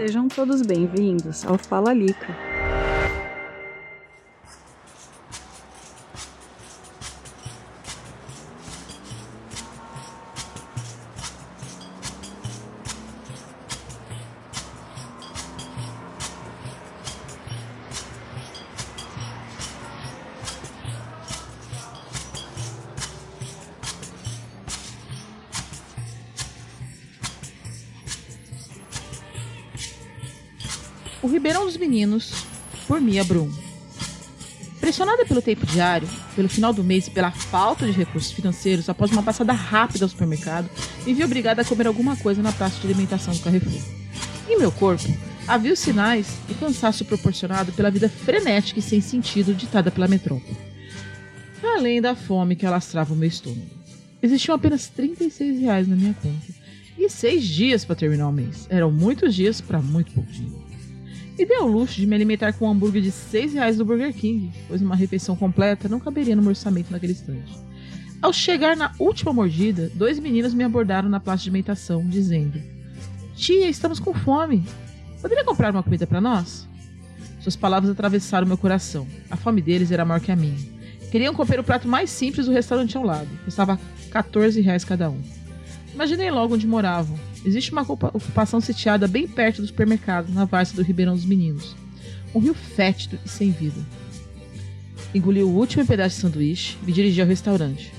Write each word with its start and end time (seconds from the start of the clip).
Sejam 0.00 0.28
todos 0.28 0.62
bem-vindos 0.62 1.44
ao 1.44 1.58
Fala 1.58 1.92
Lica. 1.92 2.49
O 31.22 31.26
Ribeirão 31.26 31.66
dos 31.66 31.76
Meninos, 31.76 32.32
por 32.88 32.98
Mia 32.98 33.22
Brum. 33.22 33.50
Pressionada 34.80 35.26
pelo 35.26 35.42
tempo 35.42 35.66
diário, 35.66 36.08
pelo 36.34 36.48
final 36.48 36.72
do 36.72 36.82
mês 36.82 37.08
e 37.08 37.10
pela 37.10 37.30
falta 37.30 37.84
de 37.84 37.92
recursos 37.92 38.32
financeiros, 38.32 38.88
após 38.88 39.12
uma 39.12 39.22
passada 39.22 39.52
rápida 39.52 40.06
ao 40.06 40.08
supermercado, 40.08 40.70
me 41.04 41.12
vi 41.12 41.22
obrigada 41.22 41.60
a 41.60 41.64
comer 41.64 41.86
alguma 41.86 42.16
coisa 42.16 42.42
na 42.42 42.52
praça 42.52 42.80
de 42.80 42.86
alimentação 42.86 43.34
do 43.34 43.40
Carrefour. 43.40 43.82
Em 44.48 44.58
meu 44.58 44.72
corpo, 44.72 45.06
havia 45.46 45.74
os 45.74 45.78
sinais 45.78 46.38
do 46.48 46.54
cansaço 46.54 47.04
proporcionado 47.04 47.70
pela 47.72 47.90
vida 47.90 48.08
frenética 48.08 48.78
e 48.78 48.82
sem 48.82 49.02
sentido 49.02 49.52
ditada 49.52 49.90
pela 49.90 50.08
metrópole. 50.08 50.56
Além 51.62 52.00
da 52.00 52.14
fome 52.14 52.56
que 52.56 52.64
alastrava 52.64 53.12
o 53.12 53.16
meu 53.16 53.28
estômago. 53.28 53.68
Existiam 54.22 54.54
apenas 54.54 54.88
36 54.88 55.60
reais 55.60 55.86
na 55.86 55.96
minha 55.96 56.14
conta. 56.14 56.60
E 56.98 57.10
seis 57.10 57.44
dias 57.44 57.84
para 57.84 57.96
terminar 57.96 58.28
o 58.28 58.32
mês. 58.32 58.66
Eram 58.70 58.90
muitos 58.90 59.34
dias 59.34 59.60
para 59.60 59.80
muito 59.80 60.12
pouco 60.12 60.30
dinheiro 60.32 60.69
e 61.40 61.46
deu 61.46 61.64
o 61.64 61.66
luxo 61.66 61.98
de 61.98 62.06
me 62.06 62.14
alimentar 62.14 62.52
com 62.52 62.66
um 62.66 62.70
hambúrguer 62.70 63.00
de 63.00 63.10
6 63.10 63.54
reais 63.54 63.78
do 63.78 63.84
Burger 63.84 64.12
King, 64.12 64.52
pois 64.68 64.82
uma 64.82 64.94
refeição 64.94 65.34
completa 65.34 65.88
não 65.88 65.98
caberia 65.98 66.36
no 66.36 66.42
meu 66.42 66.50
orçamento 66.50 66.92
naquele 66.92 67.14
instante. 67.14 67.56
Ao 68.20 68.30
chegar 68.30 68.76
na 68.76 68.92
última 68.98 69.32
mordida, 69.32 69.90
dois 69.94 70.18
meninos 70.18 70.52
me 70.52 70.62
abordaram 70.62 71.08
na 71.08 71.18
praça 71.18 71.44
de 71.44 71.48
alimentação, 71.48 72.06
dizendo: 72.06 72.60
Tia, 73.34 73.70
estamos 73.70 73.98
com 73.98 74.12
fome. 74.12 74.66
Poderia 75.22 75.42
comprar 75.42 75.70
uma 75.70 75.82
comida 75.82 76.06
para 76.06 76.20
nós? 76.20 76.68
Suas 77.40 77.56
palavras 77.56 77.90
atravessaram 77.90 78.46
meu 78.46 78.58
coração. 78.58 79.06
A 79.30 79.36
fome 79.36 79.62
deles 79.62 79.90
era 79.90 80.04
maior 80.04 80.20
que 80.20 80.30
a 80.30 80.36
minha. 80.36 80.58
Queriam 81.10 81.32
comer 81.32 81.58
o 81.58 81.64
prato 81.64 81.88
mais 81.88 82.10
simples 82.10 82.44
do 82.44 82.52
restaurante 82.52 82.98
ao 82.98 83.02
lado. 83.02 83.30
Custava 83.46 83.80
14 84.10 84.60
reais 84.60 84.84
cada 84.84 85.08
um. 85.08 85.22
Imaginei 85.94 86.30
logo 86.30 86.54
onde 86.54 86.66
moravam, 86.66 87.18
Existe 87.44 87.72
uma 87.72 87.82
ocupação 87.82 88.60
sitiada 88.60 89.08
bem 89.08 89.26
perto 89.26 89.62
do 89.62 89.66
supermercado, 89.66 90.30
na 90.32 90.44
várzea 90.44 90.76
do 90.76 90.82
Ribeirão 90.82 91.14
dos 91.14 91.24
Meninos. 91.24 91.74
Um 92.34 92.38
rio 92.38 92.54
fétido 92.54 93.18
e 93.24 93.28
sem 93.28 93.50
vida. 93.50 93.80
Engoli 95.14 95.42
o 95.42 95.48
último 95.48 95.86
pedaço 95.86 96.16
de 96.16 96.22
sanduíche 96.22 96.76
e 96.82 96.86
me 96.86 96.92
dirigi 96.92 97.20
ao 97.20 97.26
restaurante. 97.26 97.92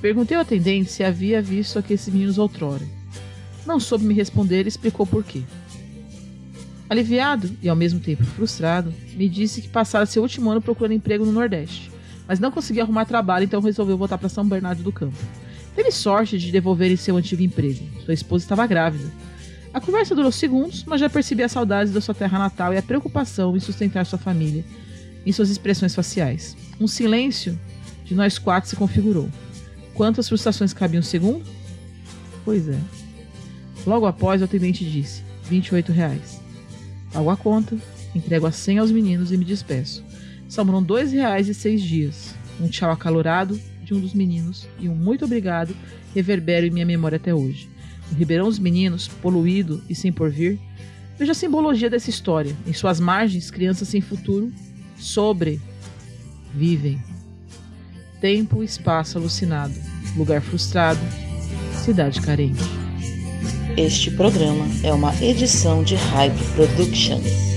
Perguntei 0.00 0.36
ao 0.36 0.42
atendente 0.42 0.90
se 0.90 1.04
havia 1.04 1.40
visto 1.40 1.78
aqueles 1.78 2.06
meninos 2.08 2.38
outrora. 2.38 2.84
Não 3.64 3.78
soube 3.78 4.04
me 4.04 4.14
responder 4.14 4.64
e 4.64 4.68
explicou 4.68 5.06
por 5.06 5.22
quê. 5.22 5.42
Aliviado 6.90 7.50
e 7.62 7.68
ao 7.68 7.76
mesmo 7.76 8.00
tempo 8.00 8.24
frustrado, 8.24 8.92
me 9.14 9.28
disse 9.28 9.62
que 9.62 9.68
passara 9.68 10.04
seu 10.04 10.22
último 10.22 10.50
ano 10.50 10.60
procurando 10.60 10.92
emprego 10.92 11.24
no 11.24 11.32
Nordeste, 11.32 11.90
mas 12.26 12.40
não 12.40 12.50
conseguia 12.50 12.82
arrumar 12.82 13.06
trabalho, 13.06 13.44
então 13.44 13.60
resolveu 13.60 13.96
voltar 13.96 14.18
para 14.18 14.28
São 14.28 14.46
Bernardo 14.46 14.82
do 14.82 14.92
Campo. 14.92 15.16
Teve 15.74 15.90
sorte 15.90 16.38
de 16.38 16.52
devolverem 16.52 16.96
seu 16.96 17.16
antigo 17.16 17.42
emprego. 17.42 17.84
Sua 18.04 18.14
esposa 18.14 18.44
estava 18.44 18.66
grávida. 18.66 19.10
A 19.72 19.80
conversa 19.80 20.14
durou 20.14 20.30
segundos, 20.30 20.84
mas 20.84 21.00
já 21.00 21.08
percebi 21.08 21.42
as 21.42 21.52
saudades 21.52 21.92
da 21.92 22.00
sua 22.00 22.14
terra 22.14 22.38
natal 22.38 22.74
e 22.74 22.76
a 22.76 22.82
preocupação 22.82 23.56
em 23.56 23.60
sustentar 23.60 24.04
sua 24.04 24.18
família, 24.18 24.64
em 25.24 25.32
suas 25.32 25.48
expressões 25.48 25.94
faciais. 25.94 26.56
Um 26.78 26.86
silêncio 26.86 27.58
de 28.04 28.14
nós 28.14 28.38
quatro 28.38 28.68
se 28.68 28.76
configurou. 28.76 29.30
Quantas 29.94 30.28
frustrações 30.28 30.74
cabiam 30.74 31.02
segundo? 31.02 31.44
Pois 32.44 32.68
é. 32.68 32.78
Logo 33.86 34.04
após, 34.04 34.42
o 34.42 34.44
atendente 34.44 34.84
disse: 34.84 35.22
28 35.48 35.90
reais. 35.90 36.40
Pago 37.12 37.30
a 37.30 37.36
conta, 37.36 37.76
entrego 38.14 38.46
a 38.46 38.52
100 38.52 38.78
aos 38.78 38.90
meninos 38.90 39.32
e 39.32 39.38
me 39.38 39.44
despeço. 39.44 40.04
Sobraram 40.48 40.82
dois 40.82 41.12
reais 41.12 41.48
e 41.48 41.54
seis 41.54 41.80
dias. 41.80 42.34
Um 42.60 42.68
tchau 42.68 42.90
acalorado 42.90 43.58
de 43.82 43.94
um 43.94 44.00
dos 44.00 44.14
meninos 44.14 44.68
e 44.78 44.88
um 44.88 44.94
muito 44.94 45.24
obrigado 45.24 45.74
reverbero 46.14 46.66
em 46.66 46.70
minha 46.70 46.86
memória 46.86 47.16
até 47.16 47.34
hoje. 47.34 47.68
O 48.10 48.14
Ribeirão 48.14 48.48
dos 48.48 48.58
Meninos, 48.58 49.08
poluído 49.08 49.82
e 49.88 49.94
sem 49.94 50.12
porvir, 50.12 50.58
veja 51.18 51.32
a 51.32 51.34
simbologia 51.34 51.88
dessa 51.88 52.10
história. 52.10 52.54
Em 52.66 52.72
suas 52.72 53.00
margens, 53.00 53.50
crianças 53.50 53.88
sem 53.88 54.00
futuro 54.00 54.52
sobrevivem. 54.98 55.62
Tempo 58.20 58.62
e 58.62 58.66
espaço 58.66 59.18
alucinado, 59.18 59.74
lugar 60.16 60.40
frustrado, 60.40 61.00
cidade 61.84 62.20
carente. 62.20 62.62
Este 63.76 64.10
programa 64.10 64.66
é 64.84 64.92
uma 64.92 65.14
edição 65.22 65.82
de 65.82 65.94
Hype 65.94 66.38
Productions. 66.54 67.51